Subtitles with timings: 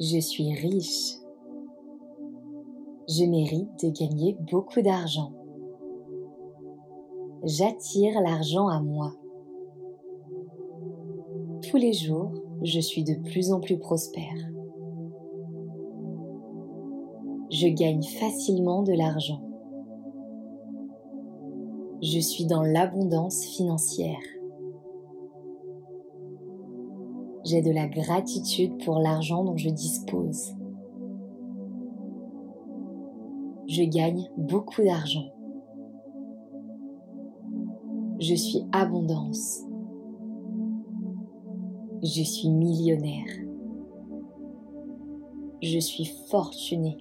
[0.00, 1.18] Je suis riche.
[3.06, 5.34] Je mérite de gagner beaucoup d'argent.
[7.44, 9.12] J'attire l'argent à moi.
[11.68, 12.32] Tous les jours,
[12.62, 14.50] je suis de plus en plus prospère.
[17.50, 19.42] Je gagne facilement de l'argent.
[22.00, 24.39] Je suis dans l'abondance financière.
[27.50, 30.54] J'ai de la gratitude pour l'argent dont je dispose.
[33.66, 35.32] Je gagne beaucoup d'argent.
[38.20, 39.64] Je suis abondance.
[42.04, 43.26] Je suis millionnaire.
[45.60, 46.98] Je suis fortuné.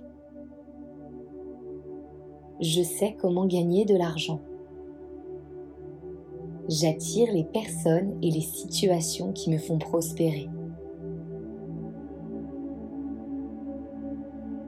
[2.59, 4.41] Je sais comment gagner de l'argent.
[6.69, 10.49] J'attire les personnes et les situations qui me font prospérer.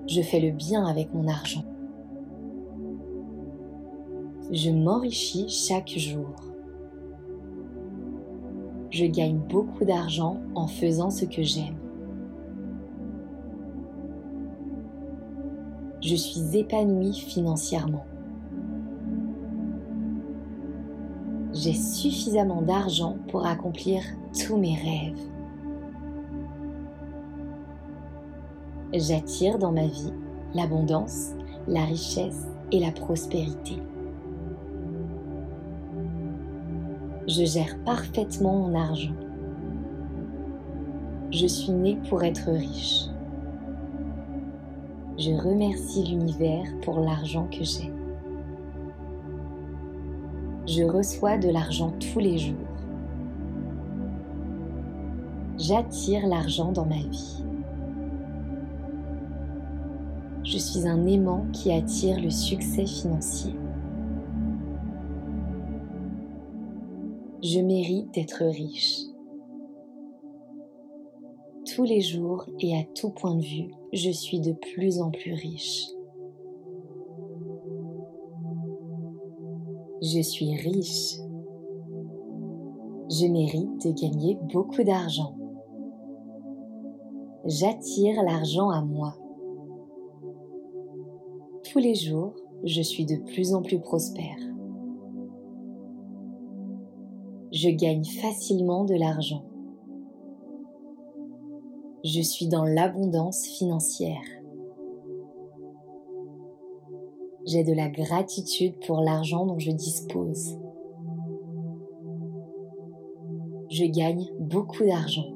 [0.08, 1.64] Je fais le bien avec mon argent.
[4.52, 6.52] Je m'enrichis chaque jour
[8.92, 11.78] je gagne beaucoup d'argent en faisant ce que j'aime.
[16.02, 18.06] Je suis épanouie financièrement.
[21.54, 24.02] J'ai suffisamment d'argent pour accomplir
[24.46, 25.20] tous mes rêves.
[28.94, 30.14] J'attire dans ma vie
[30.54, 31.32] l'abondance,
[31.68, 33.82] la richesse et la prospérité.
[37.28, 39.16] je gère parfaitement mon argent.
[41.32, 43.06] Je suis née pour être riche.
[45.18, 47.92] Je remercie l'univers pour l'argent que j'ai.
[50.72, 52.56] Je reçois de l'argent tous les jours.
[55.58, 57.44] J'attire l'argent dans ma vie.
[60.44, 63.54] Je suis un aimant qui attire le succès financier.
[67.44, 69.00] je mérite d'être riche.
[71.76, 75.34] Tous les jours et à tout point de vue, je suis de plus en plus
[75.34, 75.88] riche.
[80.14, 81.18] Je suis riche.
[83.10, 85.36] Je mérite de gagner beaucoup d'argent.
[87.46, 89.16] J'attire l'argent à moi.
[91.72, 92.34] Tous les jours,
[92.64, 94.52] je suis de plus en plus prospère
[97.52, 99.44] je gagne facilement de l'argent.
[102.04, 104.41] Je suis dans l'abondance financière.
[107.46, 110.58] J'ai de la gratitude pour l'argent dont je dispose.
[113.70, 115.28] Je gagne beaucoup d'argent.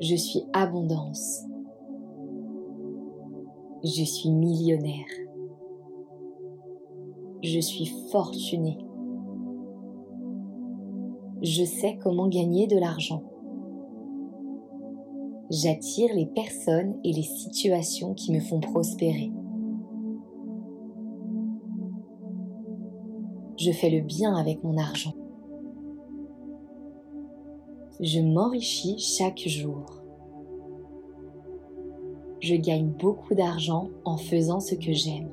[0.00, 1.44] Je suis abondance.
[3.84, 5.06] Je suis millionnaire.
[7.42, 8.78] Je suis fortuné
[11.42, 13.22] je sais comment gagner de l'argent.
[15.50, 19.32] J'attire les personnes et les situations qui me font prospérer.
[23.58, 25.14] Je fais le bien avec mon argent.
[28.00, 29.84] Je m'enrichis chaque jour.
[32.40, 35.28] Je gagne beaucoup d'argent en faisant ce que j'aime.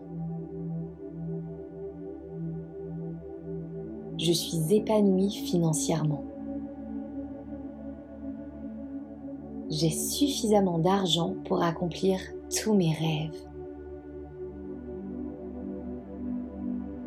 [4.28, 6.24] je suis épanouie financièrement.
[9.80, 13.40] J'ai suffisamment d'argent pour accomplir tous mes rêves.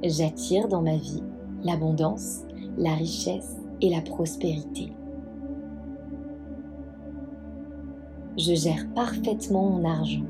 [0.04, 1.24] J'attire dans ma vie
[1.64, 2.42] l'abondance,
[2.78, 4.92] la richesse et la prospérité.
[8.38, 10.26] Je gère parfaitement mon argent.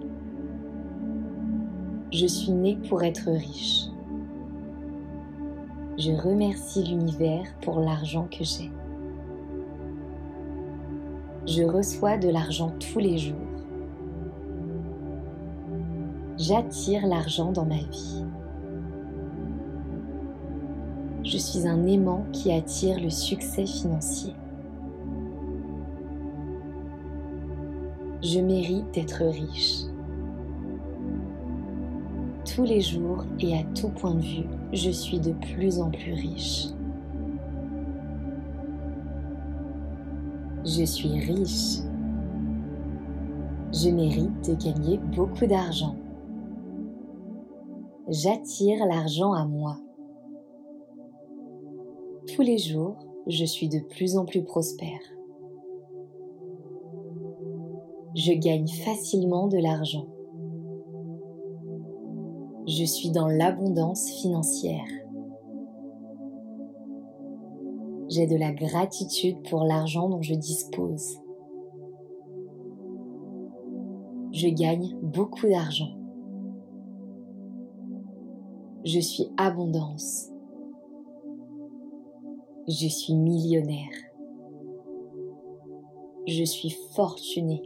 [2.11, 3.91] Je suis née pour être riche
[6.01, 8.71] je remercie l'univers pour l'argent que j'ai.
[11.51, 13.35] Je reçois de l'argent tous les jours.
[16.39, 18.25] J'attire l'argent dans ma vie.
[21.25, 24.33] Je suis un aimant qui attire le succès financier.
[28.23, 29.87] Je mérite d'être riche.
[32.55, 36.13] Tous les jours et à tout point de vue, je suis de plus en plus
[36.13, 36.69] riche.
[40.65, 41.79] Je suis riche.
[43.73, 45.97] Je mérite de gagner beaucoup d'argent.
[48.09, 49.79] J'attire l'argent à moi.
[52.35, 52.97] Tous les jours,
[53.27, 55.01] je suis de plus en plus prospère.
[58.15, 60.09] Je gagne facilement de l'argent.
[62.67, 64.85] Je suis dans l'abondance financière.
[68.11, 71.21] J'ai de la gratitude pour l'argent dont je dispose.
[74.33, 75.97] Je gagne beaucoup d'argent.
[78.85, 80.29] Je suis abondance.
[82.67, 83.95] Je suis millionnaire.
[86.27, 87.63] Je suis fortuné.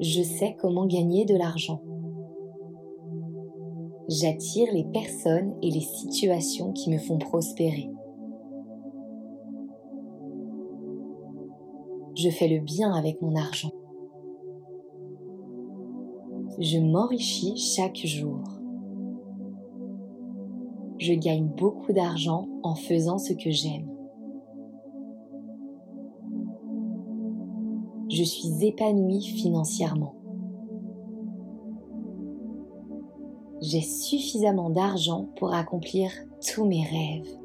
[0.00, 1.82] Je sais comment gagner de l'argent.
[4.08, 7.90] J'attire les personnes et les situations qui me font prospérer.
[12.14, 13.72] Je fais le bien avec mon argent.
[16.58, 18.40] Je m'enrichis chaque jour.
[20.98, 23.88] Je gagne beaucoup d'argent en faisant ce que j'aime.
[28.10, 30.14] Je suis épanouie financièrement.
[33.66, 36.10] J'ai suffisamment d'argent pour accomplir
[36.46, 37.38] tous mes rêves.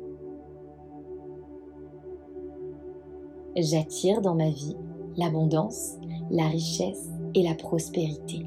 [3.55, 4.75] J'attire dans ma vie
[5.15, 5.95] l'abondance,
[6.29, 8.45] la richesse et la prospérité.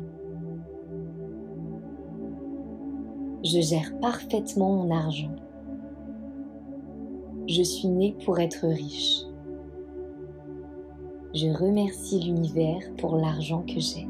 [3.42, 5.34] Je gère parfaitement mon argent.
[7.46, 9.22] Je suis née pour être riche.
[11.34, 14.06] Je remercie l'univers pour l'argent que j'ai.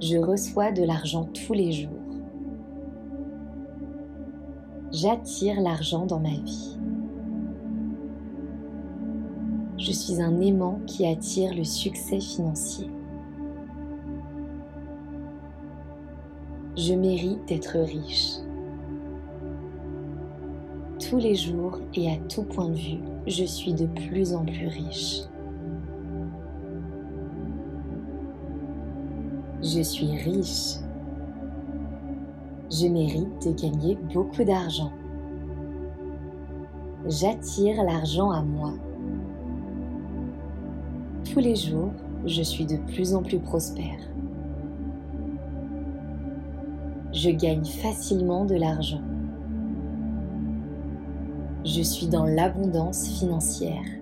[0.00, 1.90] Je reçois de l'argent tous les jours.
[4.90, 6.78] J'attire l'argent dans ma vie.
[9.76, 12.88] Je suis un aimant qui attire le succès financier.
[16.78, 18.36] Je mérite d'être riche.
[20.98, 24.66] Tous les jours et à tout point de vue, je suis de plus en plus
[24.66, 25.29] riche.
[29.72, 30.78] Je suis riche.
[32.72, 34.90] Je mérite de gagner beaucoup d'argent.
[37.06, 38.72] J'attire l'argent à moi.
[41.32, 41.92] Tous les jours,
[42.26, 44.00] je suis de plus en plus prospère.
[47.12, 49.02] Je gagne facilement de l'argent.
[51.64, 53.99] Je suis dans l'abondance financière.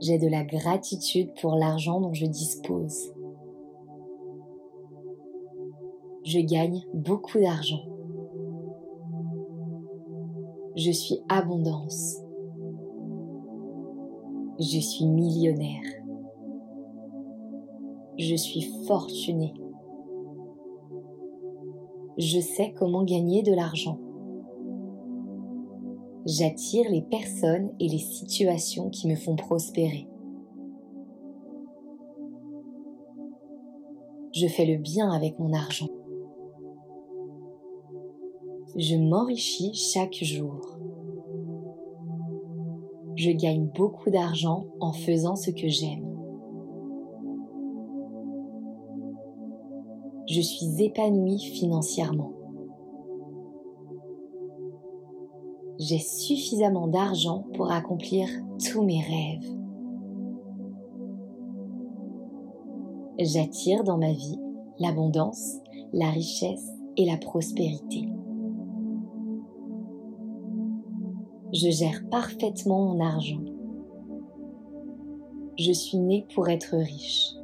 [0.00, 3.12] J'ai de la gratitude pour l'argent dont je dispose.
[6.24, 7.82] Je gagne beaucoup d'argent.
[10.76, 12.20] Je suis abondance.
[14.58, 15.82] Je suis millionnaire.
[18.18, 19.54] Je suis fortuné.
[22.16, 23.98] Je sais comment gagner de l'argent.
[26.26, 30.08] J'attire les personnes et les situations qui me font prospérer.
[34.32, 35.88] Je fais le bien avec mon argent.
[38.74, 40.78] Je m'enrichis chaque jour.
[43.16, 46.08] Je gagne beaucoup d'argent en faisant ce que j'aime.
[50.26, 52.32] Je suis épanouie financièrement.
[55.86, 58.26] J'ai suffisamment d'argent pour accomplir
[58.70, 59.50] tous mes rêves.
[63.18, 64.38] J'attire dans ma vie
[64.78, 65.58] l'abondance,
[65.92, 68.08] la richesse et la prospérité.
[71.52, 73.44] Je gère parfaitement mon argent.
[75.58, 77.34] Je suis née pour être riche.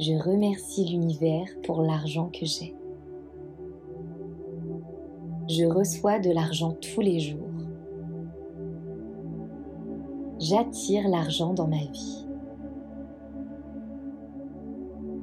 [0.00, 2.74] Je remercie l'univers pour l'argent que j'ai
[5.50, 7.50] je reçois de l'argent tous les jours.
[10.38, 12.24] J'attire l'argent dans ma vie.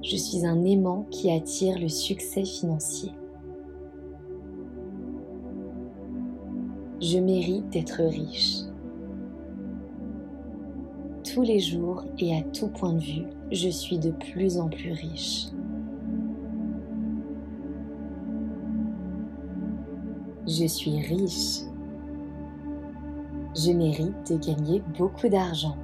[0.03, 3.13] Je suis un aimant qui attire le succès financier.
[7.01, 8.63] Je mérite d'être riche.
[11.23, 14.91] Tous les jours et à tout point de vue, je suis de plus en plus
[14.91, 15.47] riche.
[20.47, 21.63] Je suis riche.
[23.53, 25.75] Je mérite de gagner beaucoup d'argent.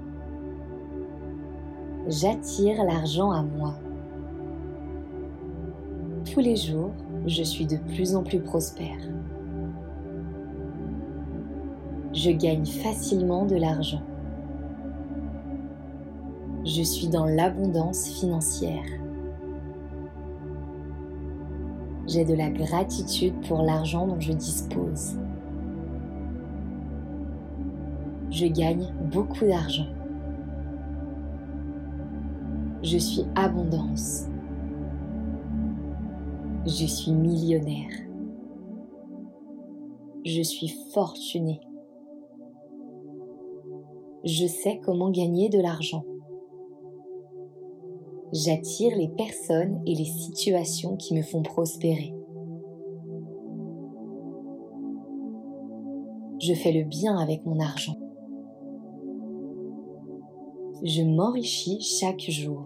[2.07, 3.75] J'attire l'argent à moi.
[6.33, 6.93] Tous les jours,
[7.27, 9.01] je suis de plus en plus prospère.
[12.13, 14.03] Je gagne facilement de l'argent.
[16.63, 19.02] Je suis dans l'abondance financière.
[22.13, 25.17] J'ai de la gratitude pour l'argent dont je dispose.
[28.29, 29.87] Je gagne beaucoup d'argent.
[32.83, 34.27] Je suis abondance.
[36.67, 37.89] Je suis millionnaire.
[40.23, 41.61] Je suis fortuné.
[44.23, 46.05] Je sais comment gagner de l'argent.
[48.33, 52.15] J'attire les personnes et les situations qui me font prospérer.
[56.41, 57.95] Je fais le bien avec mon argent.
[60.81, 62.65] Je m'enrichis chaque jour.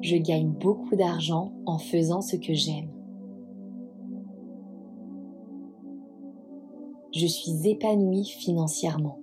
[0.00, 2.88] Je gagne beaucoup d'argent en faisant ce que j'aime.
[7.14, 9.21] Je suis épanouie financièrement.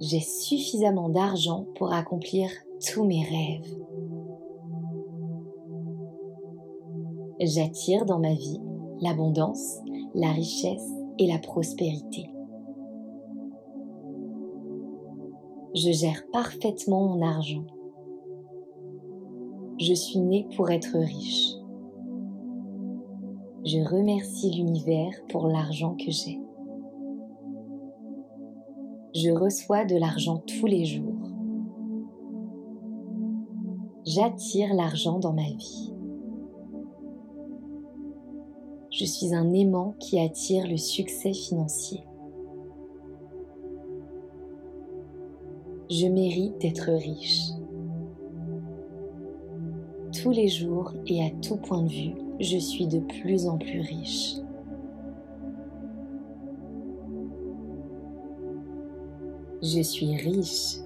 [0.00, 2.50] J'ai suffisamment d'argent pour accomplir
[2.86, 3.78] tous mes rêves.
[7.40, 8.60] J'attire dans ma vie
[9.00, 9.78] l'abondance,
[10.14, 10.88] la richesse
[11.18, 12.30] et la prospérité.
[15.74, 17.66] Je gère parfaitement mon argent.
[19.78, 21.54] Je suis née pour être riche.
[23.64, 26.40] Je remercie l'univers pour l'argent que j'ai
[29.20, 31.28] je reçois de l'argent tous les jours.
[34.06, 35.92] J'attire l'argent dans ma vie.
[38.90, 42.04] Je suis un aimant qui attire le succès financier.
[45.90, 47.48] Je mérite d'être riche.
[50.22, 53.80] Tous les jours et à tout point de vue, je suis de plus en plus
[53.80, 54.36] riche.
[59.60, 60.76] Je suis riche.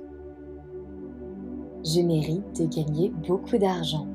[1.85, 4.07] Je mérite de gagner beaucoup d'argent.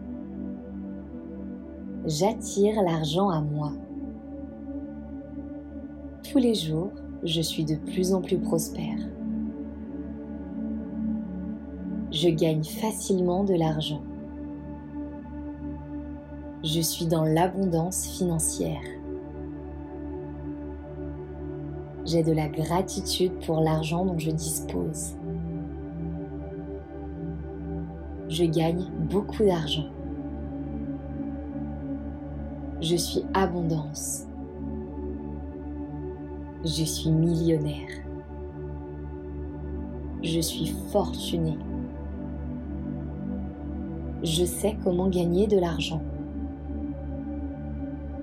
[2.07, 3.73] J'attire l'argent à moi.
[6.23, 6.89] Tous les jours,
[7.23, 8.97] je suis de plus en plus prospère.
[12.11, 14.01] Je gagne facilement de l'argent.
[16.63, 18.96] Je suis dans l'abondance financière.
[22.07, 25.17] J'ai de la gratitude pour l'argent dont je dispose.
[28.29, 29.89] Je gagne beaucoup d'argent.
[32.79, 34.25] Je suis abondance.
[36.63, 37.89] Je suis millionnaire.
[40.23, 41.57] Je suis fortuné.
[44.23, 46.01] Je sais comment gagner de l'argent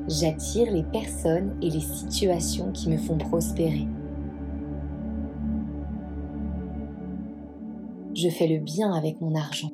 [0.09, 3.87] j'attire les personnes et les situations qui me font prospérer.
[8.15, 9.71] Je fais le bien avec mon argent.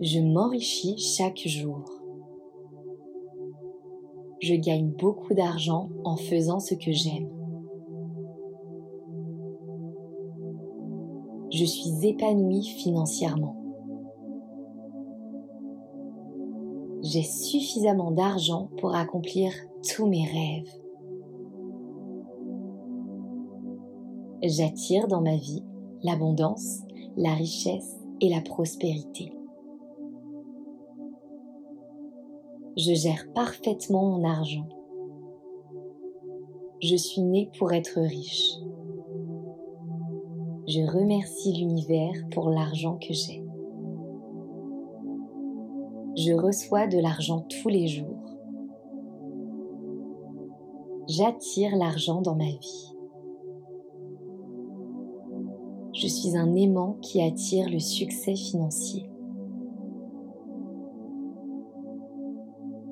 [0.00, 1.84] Je m'enrichis chaque jour.
[4.42, 7.30] Je gagne beaucoup d'argent en faisant ce que j'aime.
[11.50, 13.65] Je suis épanouie financièrement.
[17.06, 19.52] J'ai suffisamment d'argent pour accomplir
[19.88, 20.72] tous mes rêves.
[24.42, 25.62] J'attire dans ma vie
[26.02, 26.80] l'abondance,
[27.16, 29.32] la richesse et la prospérité.
[32.76, 34.68] Je gère parfaitement mon argent.
[36.82, 38.56] Je suis née pour être riche.
[40.66, 43.45] Je remercie l'univers pour l'argent que j'ai
[46.16, 48.22] je reçois de l'argent tous les jours.
[51.08, 52.94] J'attire l'argent dans ma vie.
[55.92, 59.08] Je suis un aimant qui attire le succès financier.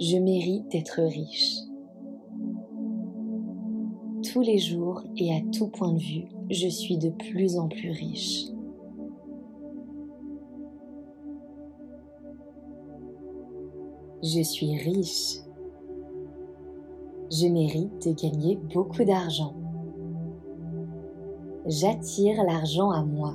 [0.01, 1.57] Je mérite d'être riche.
[4.33, 7.91] Tous les jours et à tout point de vue, je suis de plus en plus
[7.91, 8.54] riche.
[14.27, 15.41] Je suis riche.
[17.31, 19.53] Je mérite de gagner beaucoup d'argent.
[21.67, 23.35] J'attire l'argent à moi.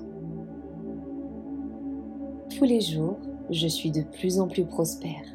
[2.58, 3.20] Tous les jours,
[3.52, 5.28] je suis de plus en plus prospère.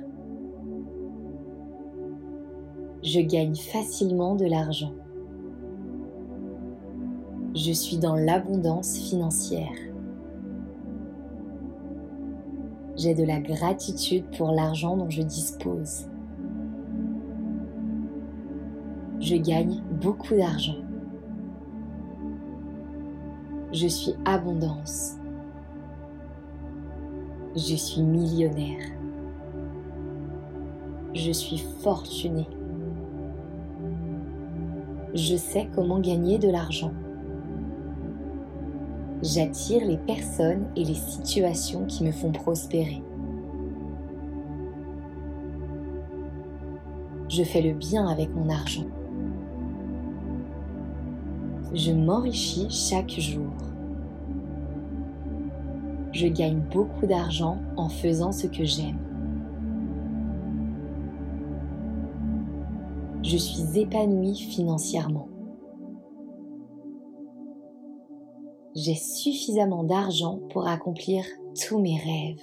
[3.05, 4.93] Je gagne facilement de l'argent.
[7.55, 9.94] Je suis dans l'abondance financière.
[12.97, 16.07] J'ai de la gratitude pour l'argent dont je dispose.
[19.21, 20.77] Je gagne beaucoup d'argent.
[23.73, 25.17] Je suis abondance.
[27.57, 28.85] Je suis millionnaire.
[31.15, 32.47] Je suis fortuné.
[35.15, 36.93] Je sais comment gagner de l'argent.
[39.25, 43.03] J'attire les personnes et les situations qui me font prospérer.
[47.31, 48.85] Je fais le bien avec mon argent.
[51.73, 53.51] Je m'enrichis chaque jour.
[56.13, 58.99] Je gagne beaucoup d'argent en faisant ce que j'aime.
[63.23, 65.29] Je suis épanouie financièrement.
[68.75, 71.25] J'ai suffisamment d'argent pour accomplir
[71.65, 72.43] tous mes rêves.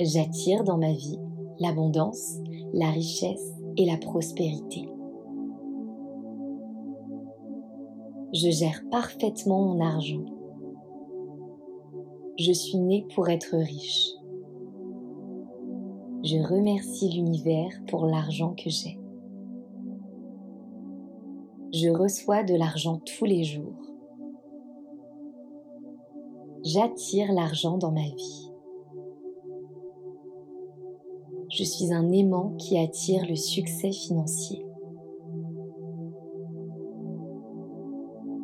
[0.00, 1.20] J'attire dans ma vie
[1.60, 2.38] l'abondance,
[2.72, 4.88] la richesse et la prospérité.
[8.34, 10.24] Je gère parfaitement mon argent.
[12.40, 14.10] Je suis née pour être riche.
[16.24, 18.98] Je remercie l'univers pour l'argent que j'ai.
[21.70, 23.76] Je reçois de l'argent tous les jours.
[26.64, 28.50] J'attire l'argent dans ma vie.
[31.50, 34.64] Je suis un aimant qui attire le succès financier.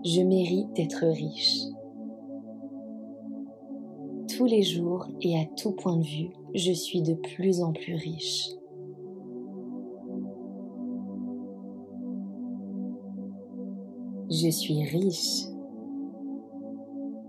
[0.05, 1.63] Je mérite d'être riche.
[4.37, 7.95] Tous les jours et à tout point de vue, je suis de plus en plus
[7.95, 8.51] riche.
[14.37, 15.45] Je suis riche.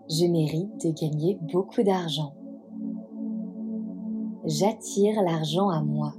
[0.09, 2.33] Je mérite de gagner beaucoup d'argent.
[4.45, 6.13] J'attire l'argent à moi.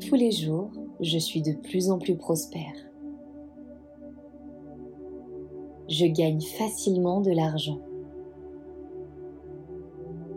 [0.00, 0.70] Tous les jours,
[1.00, 2.92] je suis de plus en plus prospère
[5.92, 7.78] je gagne facilement de l'argent.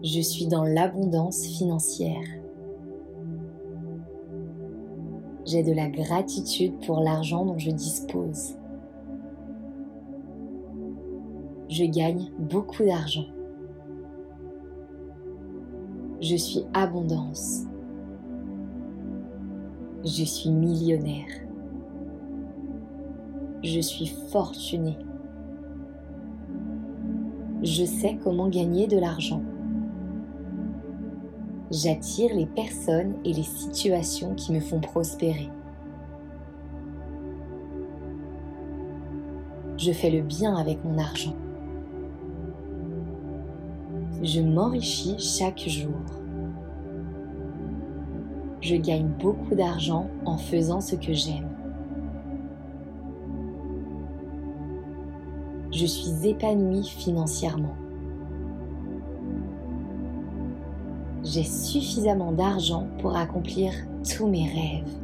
[0.04, 2.45] Je suis dans l'abondance financière.
[5.46, 8.58] J'ai de la gratitude pour l'argent dont je dispose.
[11.70, 13.28] Je gagne beaucoup d'argent.
[16.22, 17.64] Je suis abondance.
[20.04, 21.28] Je suis millionnaire.
[23.64, 24.98] Je suis fortuné
[27.66, 29.42] je sais comment gagner de l'argent.
[31.76, 35.50] J'attire les personnes et les situations qui me font prospérer.
[39.78, 41.36] Je fais le bien avec mon argent.
[44.24, 46.00] Je m'enrichis chaque jour.
[48.62, 51.50] Je gagne beaucoup d'argent en faisant ce que j'aime.
[55.76, 57.76] je suis épanouie financièrement.
[61.36, 63.74] J'ai suffisamment d'argent pour accomplir
[64.10, 64.98] tous mes rêves.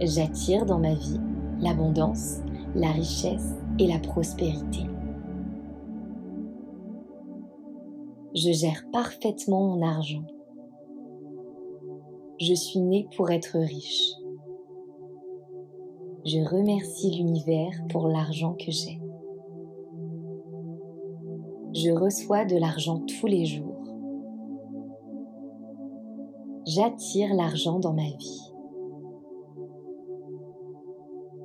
[0.00, 1.20] J'attire dans ma vie
[1.60, 2.38] l'abondance,
[2.74, 4.86] la richesse et la prospérité.
[8.34, 10.24] Je gère parfaitement mon argent.
[12.40, 14.12] Je suis née pour être riche.
[16.24, 19.01] Je remercie l'univers pour l'argent que j'ai.
[21.74, 23.82] Je reçois de l'argent tous les jours.
[26.66, 28.52] J'attire l'argent dans ma vie.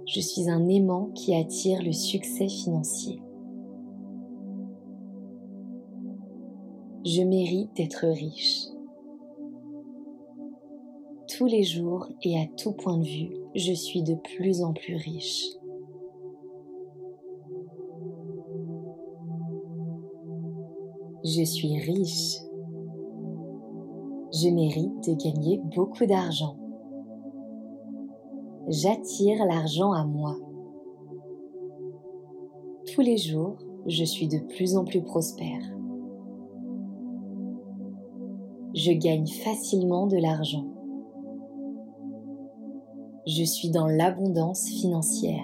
[0.05, 3.21] Je suis un aimant qui attire le succès financier.
[7.05, 8.65] Je mérite d'être riche.
[11.37, 14.97] Tous les jours et à tout point de vue, je suis de plus en plus
[14.97, 15.56] riche.
[21.23, 22.37] Je suis riche.
[24.33, 26.57] Je mérite de gagner beaucoup d'argent.
[28.67, 30.35] J'attire l'argent à moi.
[32.93, 35.63] Tous les jours, je suis de plus en plus prospère.
[38.73, 40.67] Je gagne facilement de l'argent
[43.27, 45.43] je suis dans l'abondance financière.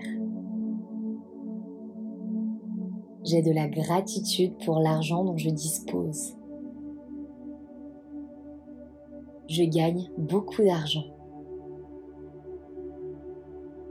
[3.34, 6.36] J'ai de la gratitude pour l'argent dont je dispose.
[9.50, 11.06] Je gagne beaucoup d'argent.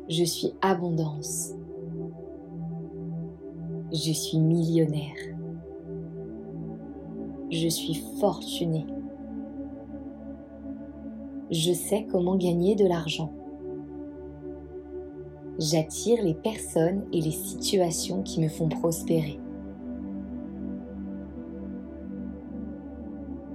[0.09, 1.55] Je suis abondance.
[3.93, 5.17] Je suis millionnaire.
[7.51, 8.87] Je suis fortuné.
[11.51, 13.33] Je sais comment gagner de l'argent
[15.59, 19.39] j'attire les personnes et les situations qui me font prospérer.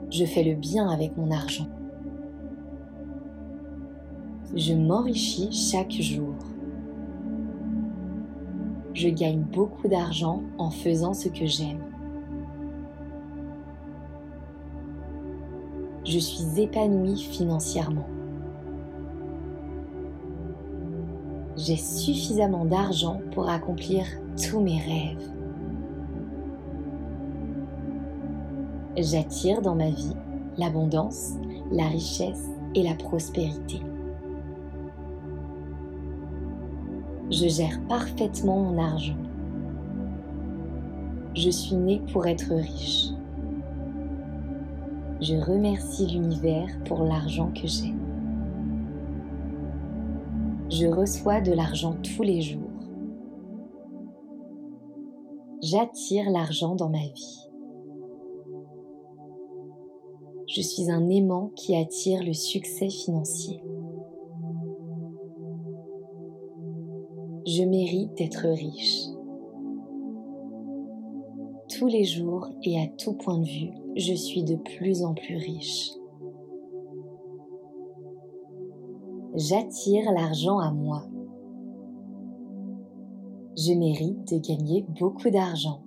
[0.10, 1.68] Je fais le bien avec mon argent.
[4.56, 6.36] Je m'enrichis chaque jour.
[8.94, 11.84] Je gagne beaucoup d'argent en faisant ce que j'aime.
[16.06, 18.08] Je suis épanouie financièrement.
[21.58, 24.06] J'ai suffisamment d'argent pour accomplir
[24.48, 25.32] tous mes rêves.
[28.96, 30.13] J'attire dans ma vie
[30.60, 31.34] l'abondance,
[31.72, 33.82] la richesse et la prospérité.
[37.32, 39.17] Je gère parfaitement mon argent.
[41.36, 43.10] Je suis née pour être riche.
[45.22, 47.97] Je remercie l'univers pour l'argent que j'ai.
[50.69, 52.69] Je reçois de l'argent tous les jours.
[55.63, 57.49] J'attire l'argent dans ma vie.
[60.45, 63.63] Je suis un aimant qui attire le succès financier.
[67.45, 69.06] Je mérite d'être riche.
[71.77, 75.38] Tous les jours et à tout point de vue, je suis de plus en plus
[75.38, 75.97] riche.
[79.39, 81.04] J'attire l'argent à moi.
[83.56, 85.84] Je mérite de gagner beaucoup d'argent.